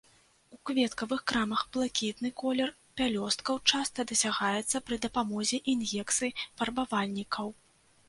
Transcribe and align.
У 0.53 0.55
кветкавых 0.69 1.19
крамах 1.31 1.61
блакітны 1.77 2.31
колер 2.43 2.73
пялёсткаў 3.01 3.61
часта 3.75 4.09
дасягаецца 4.15 4.77
пры 4.91 5.01
дапамозе 5.07 5.65
ін'екцый 5.77 6.39
фарбавальнікаў. 6.57 7.59